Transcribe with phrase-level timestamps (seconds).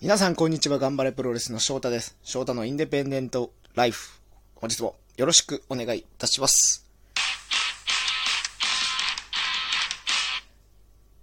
[0.00, 2.16] 皆さんこんにちは、頑張れプロレスの翔太です。
[2.22, 4.20] 翔太のインデペンデントライフ。
[4.56, 6.86] 本日もよろしくお願いいたします。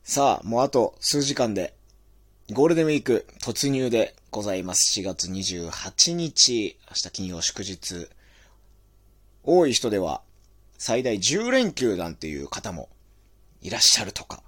[0.03, 1.75] さあ、もうあと数時間で、
[2.53, 4.99] ゴールデンウィーク突入でございます。
[4.99, 8.07] 4月28日、明日金曜祝日。
[9.43, 10.21] 多い人では、
[10.77, 12.89] 最大10連休なんていう方も
[13.61, 14.41] いらっしゃるとか。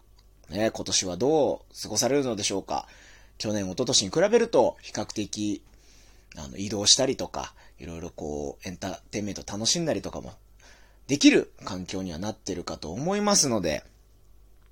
[0.50, 2.88] ね、今年はどう過ごされるのでしょうか。
[3.38, 5.62] 去年、一昨年に比べると、比較的、
[6.36, 10.34] あの、移動したりとか、いろいろこう、エンターテインメント楽しんだりとかも、
[11.08, 13.84] できる環境にはなってるかと思いますので、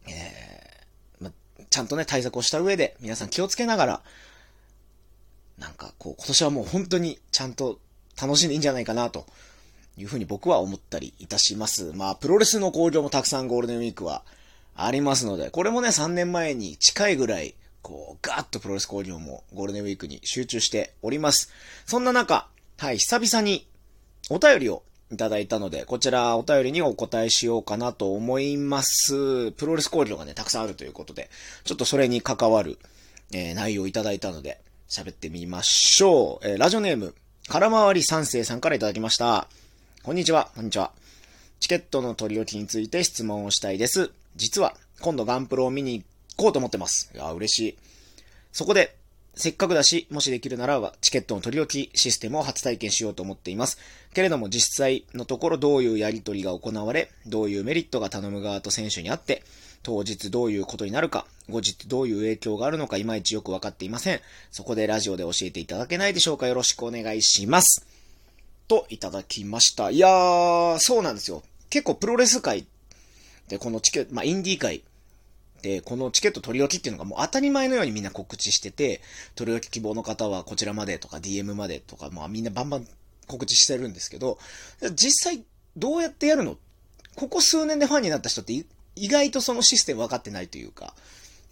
[0.08, 1.32] えー、ま、
[1.70, 4.02] ちゃんとね、対策をした上で、皆さん気をつけながら、
[5.58, 7.80] なんかこう、今年はもう本当にちゃんと
[8.20, 9.26] 楽しんでいいんじゃないかな、と
[9.98, 11.92] いうふうに僕は思ったりいたします。
[11.94, 14.24] まあ、プロレスの興行もたくさんゴールデンウィークは
[14.76, 21.52] ありますので、これもね、3年前に近いぐらい、こう、ガーッとプロレス興行もゴールデンウィークに集中しております。
[21.86, 22.48] そんな中、
[22.78, 23.68] はい、久々に
[24.30, 29.52] お便りをいただいたので、こちらお便りにお答えしようかなと思います。
[29.52, 31.30] プロレス興行がね、たくさんあるということで、
[31.64, 32.80] ちょっとそれに関わる、
[33.34, 36.48] えー内容をいただいたので、喋ってみましょう。
[36.48, 37.14] えーラジオネーム、
[37.50, 39.48] 空回り三世さんからいただきました。
[40.04, 40.92] こんにちは、こんにちは。
[41.60, 44.12] チケットの取り置きについて質問をしたいです。
[44.36, 46.06] 実は、今度ガンプロを見に行
[46.42, 47.12] こうと思ってます。
[47.14, 47.78] いや、嬉しい。
[48.52, 48.96] そこで、
[49.34, 53.78] せっかくだし、もしできるならば、チケットの取り置きシステムを初体験しようと思っています。
[54.14, 59.44] けれども実際のところどういうやり取りが行われ、どういうメリットが頼む側と選手にあって、
[59.84, 64.20] 当日どういうことになるか、後日どういう影響があるのかいまいちよくわかっていません。
[64.52, 67.86] そこでラジオで教えていただけないでしょうかよろしくお願いします。
[68.68, 69.90] と、いただきました。
[69.90, 71.42] いやー、そうなんですよ。
[71.70, 72.66] 結構プロレス界
[73.48, 74.84] でこのチケット、まあ、インディー界
[75.62, 79.02] で、このチケット取り置きっていうのがもう当たり前のようにみんな告知してて、
[79.36, 82.88] 取り置き希望の方はこちらまでとか DM までとか、まあみんなバンバン
[83.28, 84.38] 告知してるんですけど、
[84.96, 85.44] 実際
[85.78, 86.58] どうやってやるの？
[87.16, 88.54] ここ数年でファンになった人って
[88.96, 90.94] 意外とそのシステム分かってないというか、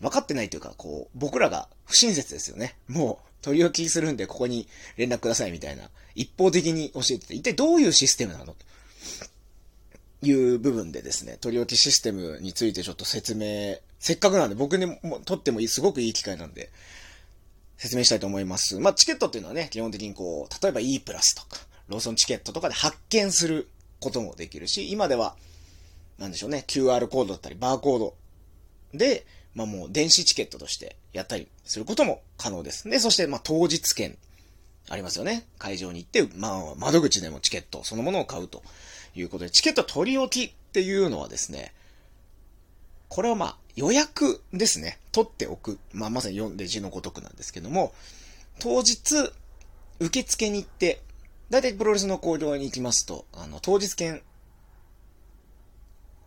[0.02, 2.76] 分かってないというか、こう、僕らが不親切ですよね。
[2.88, 4.68] もう、取り置きするんでここに
[4.98, 8.56] 連絡くださいみたいな、一方的に教えてて、一体どういうシステムなの？
[10.22, 16.72] いう部分でですね、取り置きシステムについてちょっと説明、せっかくなんで僕にもとってもいいすごくいい機会なんで、
[17.78, 18.78] 説明したいと思います。
[18.80, 23.70] まあ、チケットっていうのはね、基本的にこう、例えば E プラスとか、ローソンチケットとかで発見する
[24.02, 25.36] こともできるし、今では、
[26.18, 28.16] なんでしょうね、QR コードだったり、バーコード
[28.94, 29.26] で、
[29.56, 32.90] まあもう電子チケットとしてやったりすることも可能です。
[32.90, 34.18] で、そして、まあ当日券
[34.90, 35.48] ありますよね。
[35.58, 38.62] 会場に行って、まあ窓口でもチケットそのものを買うと
[39.16, 41.74] いうことで、チケット取り置きっていうのはですね、
[43.08, 45.00] これはまあ予約ですね。
[45.12, 45.80] 取っておく。
[45.94, 47.94] まあまさに読んで字のごとくなんですけども、
[48.60, 49.32] 当日、
[50.00, 51.02] 受付に行って、
[51.50, 54.22] だいたいプロレスの工場に行きますと、あの、当日券、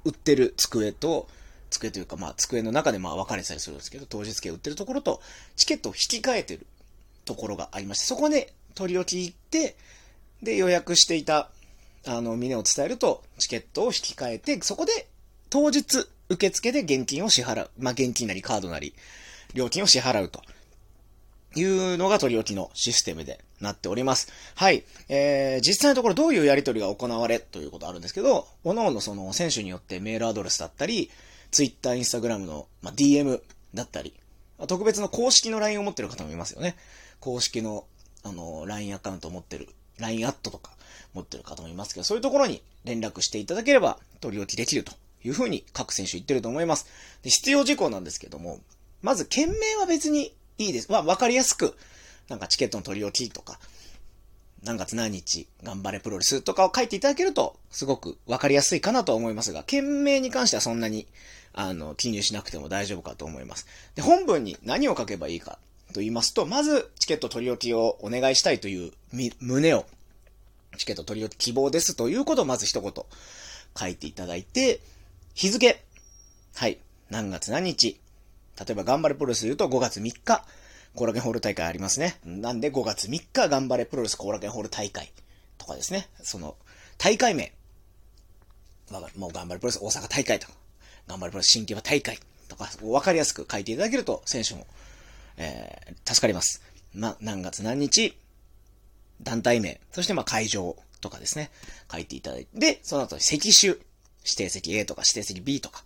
[0.05, 1.29] 売ってる机と、
[1.71, 5.21] 机というかまあ机の中でまあ分かれてたりするんですけど、当日券売ってるところと、
[5.57, 6.67] チケットを引き換えてる
[7.25, 9.77] ところがありまして、そこで取り置き行って、
[10.43, 11.51] で予約していた、
[12.07, 15.09] あの、旨を伝えると、チケットを引き換えて、そこで
[15.51, 17.71] 当日、受付で現金を支払う。
[17.79, 18.95] まあ、現金なりカードなり、
[19.55, 20.43] 料金を支払うと。
[21.55, 24.33] いうのが取り置きのシステムでなっております。
[24.55, 24.85] はい。
[25.09, 31.11] えー、実際のところどういうやり取りが行われということあるんですけど、各々その選手によってメールアドレスだったり、
[31.51, 33.43] Twitter、Instagram の、まあ、DM
[33.75, 34.15] だったり、
[34.67, 36.77] 特別の公式の LINE を持ってる方もいますよね。
[37.21, 37.85] 公式の、
[38.23, 39.69] あの、LINE アカウントを持ってる、
[39.99, 40.71] LINE アットとか
[41.15, 44.93] 持ってる方もいますけど、そういうところに連絡していただければ取り置きできると
[45.25, 46.87] いうふうに各選手言ってると思います。
[47.23, 48.61] で必要事項なんですけども、
[49.03, 50.91] まず件名は別にいいです。
[50.91, 51.77] まあ、わかりやすく、
[52.29, 53.59] なんかチケットの取り置きとか、
[54.63, 61.09] 何月何日、頑張れプロレスとかを書いていただけると、すごくわかりやすいかなとは思いますが、件名に関してはそんなに、
[61.53, 63.67] あの、記入しなくても大丈夫かと思います。
[63.97, 65.59] で、本文に何を書けばいいか
[65.93, 69.85] と言いますと、まず、チケット取り置きをお願いしたいというみ旨を、
[70.79, 72.93] チケット取り置き希望ですということをまず一言
[73.79, 74.81] 書いていただいて、
[75.35, 75.83] 日付。
[76.55, 76.79] はい。
[77.11, 77.99] 何月何日。
[78.59, 80.45] 例えば、頑張れプロレスで言うと5月3日、
[80.95, 82.19] コーラケンホール大会ありますね。
[82.25, 85.11] なんで5月3日、頑張れプロレスコーラケンホール大会
[85.59, 86.09] とかですね。
[86.23, 86.57] その、
[86.99, 87.53] 大会名。
[89.17, 90.53] もう頑張れプロレス大阪大会とか、
[91.09, 92.19] 頑張れプロレス新木場大会
[92.49, 94.67] とか、わかりやすく書いていただけると、選手も、
[95.39, 96.63] えー、助かります。
[96.95, 98.15] ま、何月何日、
[99.23, 101.51] 団体名、そしてまあ会場とかですね、
[101.91, 103.75] 書いていただいて、で、その後席種、
[104.25, 105.85] 指定席 A とか指定席 B とか、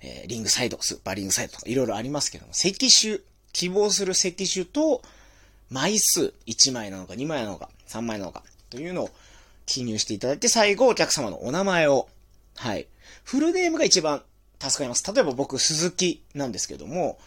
[0.00, 3.18] えー、リングサイド、スーパーリングサイドとかいろいろありますけども、席種、
[3.52, 5.02] 希望する席種と、
[5.70, 9.10] 枚数、1枚なのか2枚なのか3枚なのかというのを
[9.66, 12.08] 記入していただいて、最後お客様のお名前を、
[12.56, 12.86] はい。
[13.24, 14.22] フルネームが一番
[14.60, 15.12] 助かります。
[15.12, 17.18] 例えば僕、鈴木なんですけども、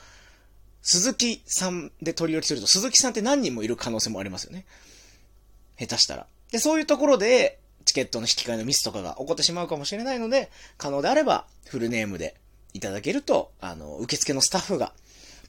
[0.82, 4.66] 鈴木さんで取り置きすると、鈴木さんって何人もいる可能性もありますよね。
[5.80, 6.28] 下手したら。
[6.52, 12.36] で、そういうところで、チケットの引き換えのミスとかが起こってしまうかもしれないので、可能であれば、フルネームで
[12.74, 14.94] いただけると、あの、受付のスタッフが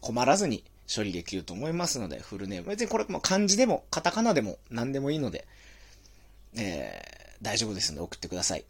[0.00, 0.62] 困らずに
[0.94, 2.68] 処理できると思いますので、フルネーム。
[2.68, 5.46] 別にこれも漢字でも、カタカナでも何でもいいので、
[6.56, 8.64] えー、大丈夫ですので送ってください。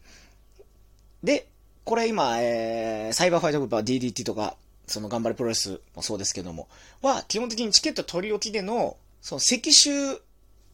[1.23, 1.47] で、
[1.85, 4.57] これ今、えー、サイバーファイトグループは DDT とか、
[4.87, 6.69] その頑張れプロレスもそうですけども、
[7.03, 10.17] は、基本的にチケット取り置きでの、その席種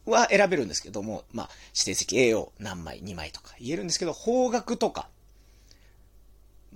[0.05, 5.09] は選べるんですけども、まあ、指定席 A を何枚、2枚とか言えるんですけど、方角とか、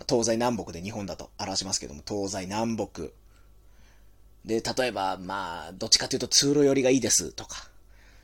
[0.08, 3.10] 東西南北で日本だと表しますけども、東西南北。
[4.46, 7.70] で、例えば、まあ、どっちかというと通路寄りがいいですとか。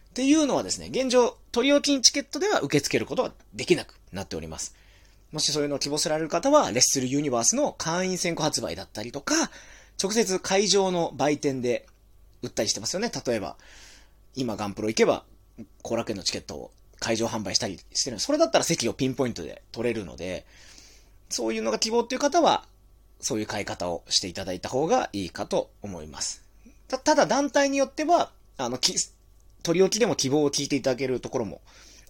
[0.09, 4.73] っていうのはですね、現状、取り置きチケットでは受け付けることはできなくなっております。
[5.33, 9.51] もしそういうのを希望せられる方は、レッスルユニバースの会員先行発売だったりとか、
[10.01, 11.85] 直接会場の売店で
[12.41, 13.11] 売ったりしてますよね。
[13.25, 13.57] 例えば、
[14.35, 15.23] 今ガンプロ行けば、
[15.81, 18.19] 後楽園のチケットを会場販売したりしてる。
[18.19, 20.45] それだったら席をピンポイントで取れるので、
[21.29, 22.65] そういうのが希望っていう方は、
[23.19, 26.43] そういう買い方をしていただいた方がいいかと思います。
[26.87, 28.95] たただ団体によっては、あの、き、
[29.63, 31.61] 取り置きでも希望を聞いていただけるところも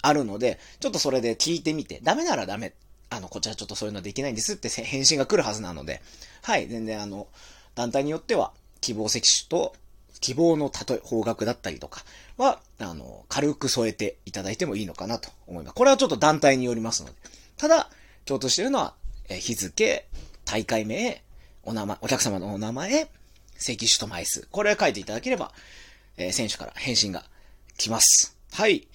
[0.01, 2.73] あるので、ちょっとそれで聞いてみて、ダメならダメ
[3.09, 6.01] あの、こちらちょっとそういうのできないんですって返信が来るはずなので、
[6.41, 7.27] はい、全然あの、
[7.75, 8.51] 団体によっては、
[8.81, 9.75] 希望席種と、
[10.21, 12.03] 希望の例え、方角だったりとか
[12.37, 15.75] は、あの、軽く添えていただいてもいいのかなと思います。
[15.75, 17.15] これはちょっと団体によりますので。
[17.57, 17.89] ただ、
[18.25, 18.95] 共通しているのは、
[19.29, 20.07] え日付、
[20.45, 21.23] 大会名、
[21.63, 23.09] お名前、お客様のお名前、
[23.57, 24.47] 席種と枚数。
[24.51, 25.51] これを書いていただければ、
[26.17, 27.23] えー、選手から返信が
[27.77, 28.37] 来ます。
[28.51, 28.87] はい。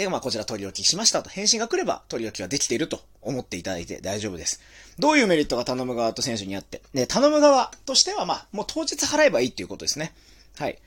[0.00, 1.28] で、まあ、こちら取り置きしましたと。
[1.28, 4.62] 返信が来れば取り置きができていると思っていただいて大丈夫です。
[4.98, 6.80] どういうメリットが頼む側と選手にあって。
[6.94, 10.14] で、頼む側としては、まあ、もう当日払えばいいっていうことですね。
[10.56, 10.78] はい。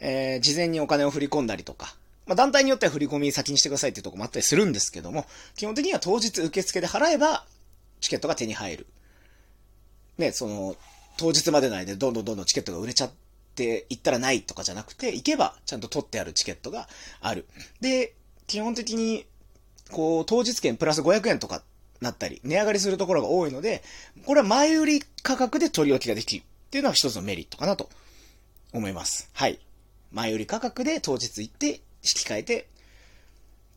[0.00, 1.94] えー、事前にお金を振り込んだりとか、
[2.26, 5.24] まあ、団体によっては振り込み先にしてくださいっていうとこもあったりするんですけども、
[5.56, 7.46] 基本的には当日受付で払えば、
[8.02, 8.86] チケットが手に入る。
[10.18, 10.76] ね、その、
[11.16, 13.10] 当日までの間でどんどんどんどんチケットが売れちゃっ
[13.54, 16.86] ていったらないとかじゃなくて、行けばちゃんと取ってあるチケットが
[17.22, 17.46] ある。
[17.80, 18.14] で、
[18.48, 19.24] 基本的に、
[19.92, 21.62] こう、当日券プラス500円とか
[22.00, 23.84] なったり、値上がりするところが多いので、
[24.26, 27.88] これは前売り価格で取り置きができるっていうのは一つのメリットかなと
[28.72, 29.30] 思います。
[29.34, 29.60] はい。
[30.10, 32.68] 前売り価格で当日行って引き換えて、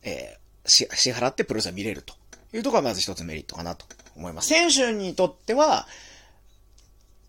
[0.02, 2.14] えー、支払ってプロレスは見れると
[2.54, 3.86] いうところがまず一つメリットかなと
[4.16, 4.48] 思います。
[4.48, 5.86] 選手にとっては、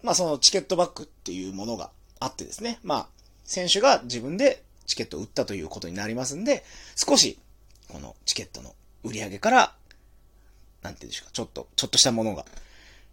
[0.02, 3.08] まあそのチケットバックっていうものがあってですね、まあ
[3.44, 6.64] 選手が自分でチケットを売ったということになりますんで、
[6.96, 7.38] 少し、
[7.90, 9.74] このチケットの売り上げから、
[10.82, 12.46] なんて言うんでしょうか、ちょっと、ちょっとしたものが、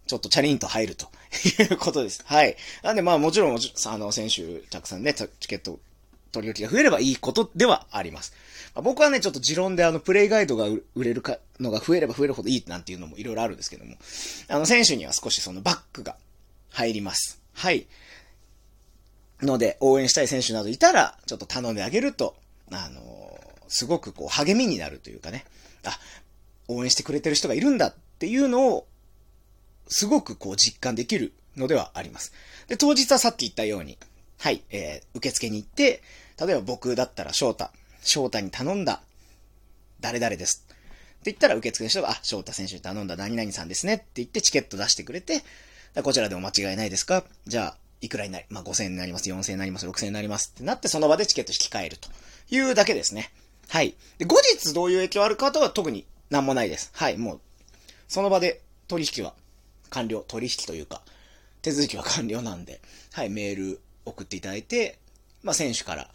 [0.07, 1.07] ちょっとチャリンと入ると
[1.61, 2.21] いうことです。
[2.25, 2.57] はい。
[2.83, 5.79] なんでまあもちろん、あの、選手たくさんね、チケット
[6.31, 8.33] 取り置きが増えればいいことではあります。
[8.73, 13.95] まあ、僕はね、ちょっと持論であの、プレイガイドが売れるか、のが増えれば増えるほどいいなんていうのもいろいろあるんですけども、
[14.47, 16.15] あの、選手には少しそのバックが
[16.69, 17.39] 入ります。
[17.53, 17.85] はい。
[19.41, 22.35] ので、応援したい選手などいたら、ちょっと頼んであげると、
[22.71, 25.45] あのすごくこう、励みになるというかね、
[25.83, 25.97] あ、
[26.67, 28.87] 応援してくれてる人がいるんだっていうのを、
[29.87, 32.33] すごくこう、実感できるのではあります。
[32.67, 33.97] で、当日はさっき言ったように、
[34.37, 36.01] はい、えー、受付に行って、
[36.39, 37.69] 例えば僕だったら翔太、
[38.01, 39.01] 翔太に頼んだ、
[39.99, 40.65] 誰々です。
[40.67, 45.43] って言ったら受付の人が、あ、翔太選手に頼んだ何々さんですねって言ってチケット出してくれて、
[46.03, 47.23] こちらでも間違いないですか？
[47.47, 52.09] じゃあ、いくらになり、まあ、5000円になります、4000円になります、6000円になりますってなって、その場でチケット引き換えると
[52.49, 53.31] いうだけですね。
[53.69, 53.95] はい。
[54.17, 56.91] で、後日どういう影響あるかとは特に何もないです。
[56.93, 57.39] はい、もう、
[58.07, 59.33] その場で取引は
[59.89, 61.01] 完了、取引というか、
[61.61, 62.81] 手続きは完了なんで、
[63.13, 64.97] はい、メール送っていただいて、
[65.43, 66.09] まあ、選手から、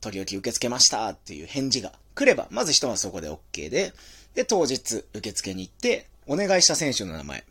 [0.00, 3.92] 取り置き受け付けましたっていう返事が来れば、まずひとまずそこで OK で、
[4.34, 7.44] で、当日受付に行って、お願いした選手の名前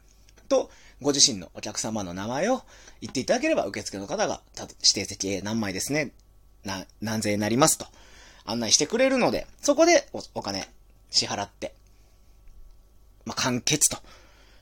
[0.50, 0.69] と、
[1.01, 2.62] ご自身のお客様の名前を
[3.01, 6.12] 言っていただければ、受付の方が、指定席何枚ですね、
[6.63, 7.86] な、何千円になりますと、
[8.46, 10.67] 案内してくれるので、そこでおお金
[11.10, 11.74] 支払って、
[13.25, 13.98] まあ、完結と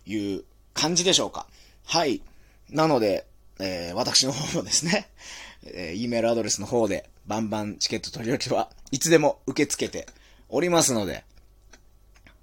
[0.05, 0.43] いう
[0.73, 1.45] 感じでしょうか。
[1.85, 2.21] はい。
[2.69, 3.25] なので、
[3.59, 5.09] えー、私の方もですね、
[5.65, 10.07] えー、E メールアドレスの方で、バンバンチケット取り置きはいつでも受け付けて
[10.47, 11.25] おりますので、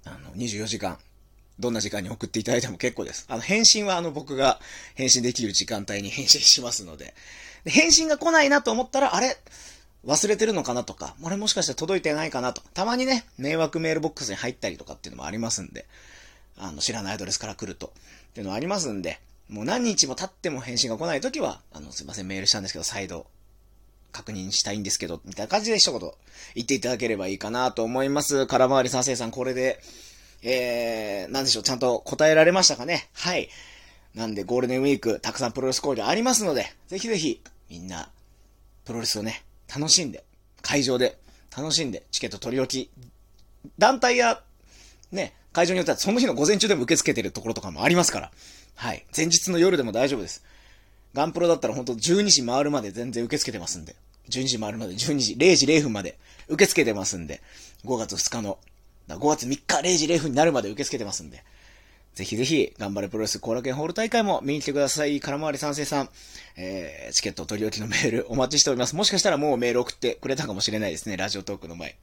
[0.05, 0.99] あの、24時間
[1.59, 3.25] どんな時間に送っていただいても結構です。
[3.29, 4.59] あの、返信はあの僕が
[4.95, 7.13] 返信できる時間帯に返信しますので。
[7.63, 9.37] で返信が来ないなと思ったら、あれ？
[10.05, 12.61] 忘れてるのかなとか、俺もしかして届いてないかなと。
[12.73, 15.85] たまにね、迷惑メールボックスに入ったりとかっていうのもありますんで、
[16.57, 17.87] あの、知らないアドレスから来ると。
[17.87, 23.25] っていうのはありますんで、もう何日も経っても返信が来ないときは、あの、すいません、メールしたんですけど、再度、
[24.13, 25.99] 確認したいんですけど、みたいな感じで一言
[26.55, 28.45] 言っていただければいいかなと思います。
[28.47, 29.81] 空回り三世さん、これで、
[30.43, 33.09] えー、なんでしょう、ちゃんと答えられましたかね？
[33.13, 33.49] はい。
[34.15, 38.09] なんで、ゴールデンウィーク、たくさんプロレス交流ありますので、ぜひぜひ、みんな、
[38.85, 40.23] プロレスをね、楽しんで、
[40.61, 41.17] 会場で
[41.55, 42.91] 楽しんで、チケット取り置き、
[43.77, 44.41] 団体や、
[45.11, 48.31] ね、会場によってはその日の午前中でも受け付けてるところとかもありますから、
[48.75, 49.05] はい。
[49.15, 50.43] 前日の夜でも大丈夫です。
[51.13, 53.95] ガンプロだったらほんと12時回るまで全然受け付けてますんで。
[54.29, 56.17] 12時回るまで、12時、0時0分まで
[56.47, 57.41] 受け付けてますんで。
[57.85, 58.59] 5月2日の
[59.15, 61.43] 5月3日0時0分になるまで受け付けてますんで。
[62.17, 65.19] ぜひぜひ、頑張れプロレス後楽園ホール大会も見に来てください。
[65.19, 66.09] 空回り賛成さん、
[66.55, 68.95] えー、チケット取り置きのメールお待ちしております。
[68.95, 71.15] もしかしたらもうメール送ってくれたかもしれないですね。
[71.15, 71.95] ラジオトークの前。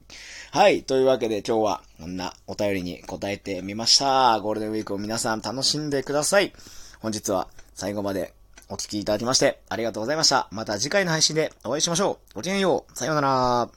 [0.51, 0.83] はい。
[0.83, 4.39] というわけで今日はこんなお便りに答えてみました。
[4.39, 6.53] ゴールデンウィークを皆さん楽しんでください。
[7.01, 8.33] 本日は最後まで
[8.69, 10.47] お聴きいただきましてありがとうございました。
[10.49, 12.35] また次回の配信でお会いしましょう。
[12.35, 12.97] ごきげんよう。
[12.97, 13.69] さようなら。